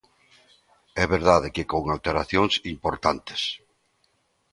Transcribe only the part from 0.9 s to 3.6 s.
É verdade que con alteracións importantes.